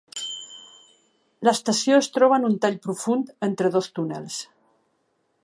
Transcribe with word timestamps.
L'estació 1.47 1.99
es 2.05 2.09
troba 2.15 2.41
en 2.41 2.49
un 2.49 2.57
tall 2.65 2.79
profund 2.87 3.31
entre 3.51 3.73
dos 3.77 3.93
túnels. 4.01 4.41